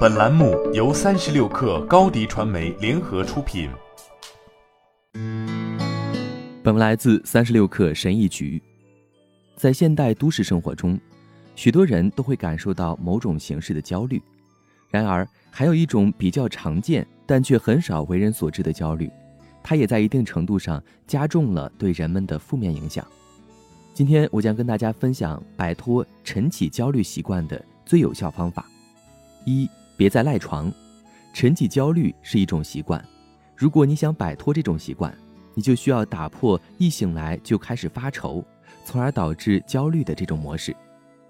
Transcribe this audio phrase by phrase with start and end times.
[0.00, 3.70] 本栏目由三十六氪高低传媒联合出品。
[6.62, 8.62] 本文来自三十六氪神译局。
[9.56, 11.00] 在现代都市生活中，
[11.54, 14.20] 许多人都会感受到某种形式的焦虑。
[14.90, 19.10] 然而，还有一种比较常见但却很少为人所知的焦虑，
[19.62, 23.06] 它也在一定程度上加重了对人们的负面影响。
[23.94, 28.66] 今天，我将跟大家分享摆脱晨起焦虑习惯的最有效方法。
[29.44, 30.72] 一，别再赖床。
[31.32, 33.04] 晨起焦虑是一种习惯，
[33.56, 35.16] 如果你想摆脱这种习惯，
[35.54, 38.44] 你就需要打破一醒来就开始发愁，
[38.84, 40.74] 从而导致焦虑的这种模式。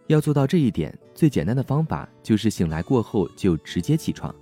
[0.07, 4.35] 要做到这一点，最简单的方法就是醒来过后就直接起床，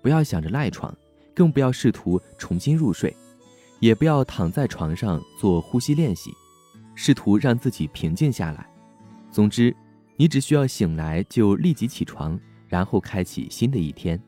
[0.00, 0.94] 不要想着赖床，
[1.34, 3.14] 更不要试图重新入睡，
[3.80, 6.32] 也不要躺在床上做呼吸练习，
[6.94, 8.66] 试图让自己平静下来。
[9.30, 9.76] 总之，
[10.16, 12.38] 你只需要醒来就立即起床。
[12.70, 14.18] 然后开启新的一天，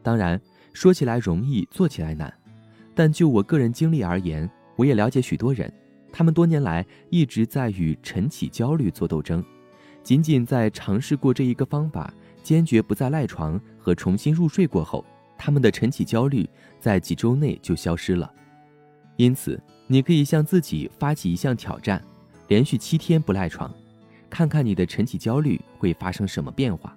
[0.00, 0.40] 当然
[0.72, 2.32] 说起来容易，做起来难。
[2.94, 5.70] 但就我个人经历而言，我也了解许多人，
[6.12, 9.44] 他们多年来一直在与晨起焦虑做斗争。
[10.04, 15.04] 仅仅在尝试过这一个方法，坚决不再赖床和重新入睡过后，
[15.36, 18.32] 他们的晨起焦虑在几周内就消失了。
[19.16, 22.00] 因此，你可以向自己发起一项挑战，
[22.46, 23.68] 连续七天不赖床，
[24.30, 26.96] 看看你的晨起焦虑会发生什么变化。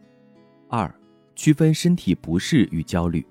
[0.69, 0.93] 二，
[1.35, 3.25] 区分身体不适与焦虑。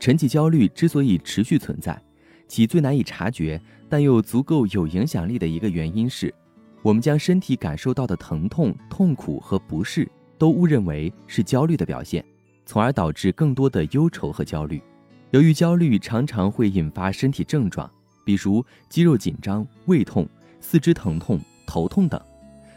[0.00, 2.00] 晨起焦虑之所以持续存在，
[2.48, 6.34] 其最难以察觉但又足够有影响力的一个原因是，
[6.82, 12.24] 我们将身体感受到的疼痛、痛苦和不适都误认为是焦虑的表现，
[12.66, 14.82] 从而导致更多的忧愁和焦虑。
[15.30, 17.88] 由于焦虑常常会引发身体症状，
[18.24, 20.28] 比如肌肉紧张、胃痛、
[20.60, 22.20] 四肢疼痛、头痛等，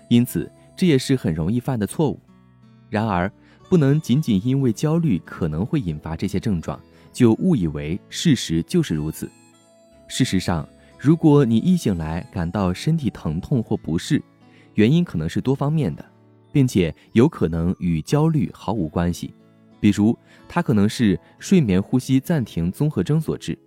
[0.09, 2.19] 因此这也是很容易犯的错误。
[2.87, 3.29] 然而，
[3.67, 6.79] 不能仅仅因为焦虑可能会引发这些症状，
[7.11, 9.29] 就误以为事实就是如此。
[10.07, 10.67] 事实上，
[10.99, 14.21] 如果你一醒来感到身体疼痛或不适，
[14.75, 16.05] 原因可能是多方面的，
[16.51, 19.33] 并且有可能与焦虑毫无关系。
[19.79, 23.57] 比如，它可能是睡眠呼吸暂停综合征所致，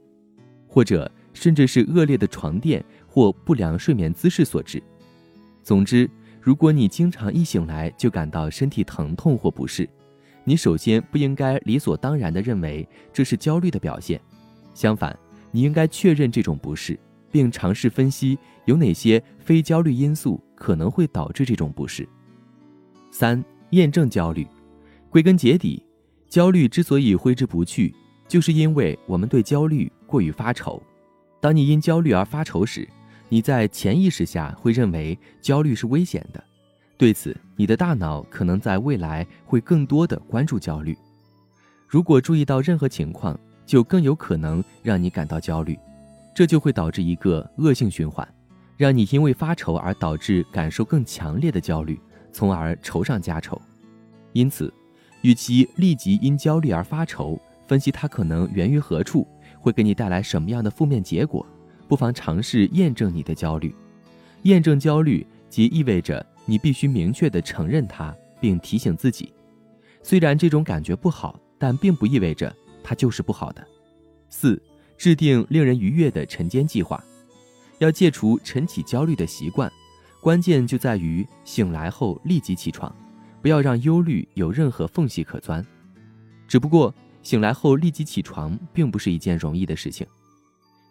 [0.69, 4.83] 或者甚至是恶劣的床垫或不良睡眠姿势所致。
[5.63, 6.09] 总之。
[6.49, 9.87] 如果你经常一醒来就感到身体疼痛或不适，
[10.45, 14.19] 你首先不应该理所当然地认为这是焦虑的表现，
[14.73, 15.15] 相反，
[15.51, 16.99] 你应该确认这种不适，
[17.31, 22.09] 并尝试分析有哪些非焦虑因素可能会导致这种不适。
[23.11, 24.47] 三、验证焦虑。
[25.11, 25.85] 归根结底，
[26.31, 27.95] 焦虑之所以挥之不去，
[28.27, 30.83] 就是因为我们对焦虑过于发愁。
[31.43, 32.89] 当你因焦虑而发愁时，
[33.29, 36.43] 你在潜意识下会认为焦虑是危险的，
[36.97, 40.97] 对此，你的大脑可能在未来会更多的关注焦虑。
[41.87, 45.79] 如果注意到任何情况，就更有可能让你感到焦虑，
[46.35, 48.27] 这就会导致一个恶性循环，
[48.77, 52.01] 让你因为发愁而导致感受更强烈的焦虑，
[52.33, 53.61] 从而愁上加愁。
[54.33, 54.73] 因此，
[55.23, 59.27] 与其立即因焦虑而发愁，分析它可能源于何处，
[59.61, 61.47] 会给你带来什么样的负面结果。
[61.89, 63.75] 不妨尝试验证你的焦虑。
[64.43, 69.33] 验证焦虑，即意味着你必须明确地承认它，并提醒自己，
[70.03, 72.55] 虽然这种感觉不好，但并不意味着
[72.85, 73.67] 它就是不好的。
[74.29, 74.63] 四、
[74.97, 77.03] 制定令人愉悦的晨间计划。
[77.79, 79.71] 要戒除晨起焦虑的习惯，
[80.21, 82.95] 关键就在于醒来后立即起床，
[83.41, 85.65] 不要让忧虑有任何缝隙可钻。
[86.47, 90.07] 只不过，醒来后立即起床并不是一件容易的事情。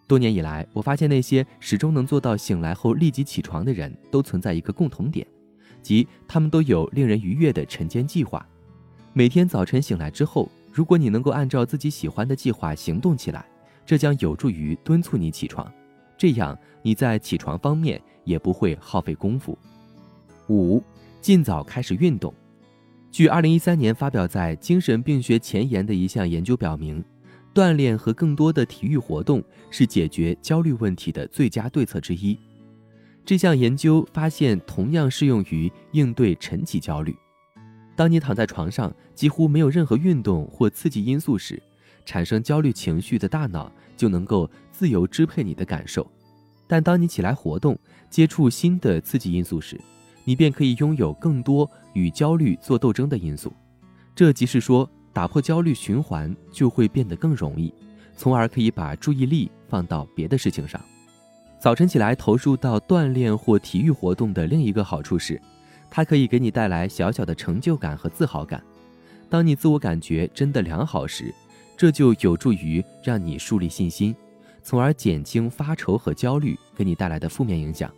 [0.08, 5.24] 多年以来，我发现那些始终能做到醒来后立即起床的人，都存在一个共同点，
[5.82, 8.44] 即他们都有令人愉悦的晨间计划。
[9.12, 13.44] 每天早晨醒来之后，如果你能够按照自己喜欢的计划行动起来，
[13.84, 15.70] 这将有助于敦促你起床，
[16.16, 19.58] 这样你在起床方面也不会耗费功夫。
[20.48, 20.82] 五，
[21.20, 22.32] 尽早开始运动。
[23.10, 27.04] 据二零一三年发表在《精神病学前沿》的一项研究表明。
[27.58, 32.38] 锻炼和更多的体育活动是解决焦虑问题的最佳对策之一。
[33.24, 37.16] 这项研究发现，同样适用于应对晨起焦虑。
[37.96, 41.60] 当你躺在床上，几乎没有任何运动或刺激因素时，
[42.06, 46.08] 产生焦虑情绪的大脑就能够自由支配你的感受。
[46.68, 47.76] 但当你起来活动，
[48.08, 49.76] 接触新的刺激因素时，
[50.22, 53.52] 你便可以拥有更多与焦虑做斗争的因素。
[54.14, 54.88] 这即是说。
[55.18, 57.74] 打破焦虑循环就会变得更容易，
[58.16, 60.80] 从而可以把注意力放到别的事情上。
[61.58, 65.42] 早晨起来投入到锻炼或体育活动的另一个好处是，
[65.90, 68.62] 它可以给你带来小小的成就感和自豪感。
[69.28, 71.34] 当你自我感觉真的良好时，
[71.76, 74.14] 这就有助于让你树立信心，
[74.62, 77.92] 从而减轻发愁和焦虑给你带来的负面影响。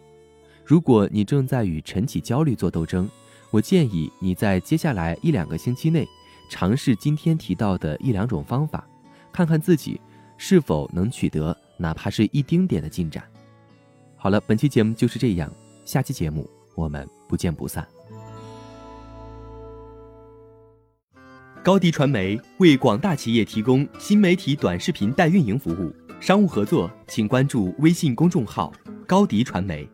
[0.64, 3.06] 如果你正在与晨起焦虑做斗争，
[3.50, 6.08] 我建议你在接下来一两个星期内，
[6.50, 8.84] 尝试今天提到的一两种方法，
[9.32, 9.98] 看看自己
[10.36, 13.22] 是否能取得哪怕是一丁点的进展。
[14.16, 15.50] 好了，本期节目就是这样，
[15.84, 17.86] 下期节目我们不见不散。
[21.62, 28.72] 高迪传媒为广大企业提供新媒体短视频代运营服务，商务合作请关注微信公众号
[29.06, 29.88] “高迪传媒”。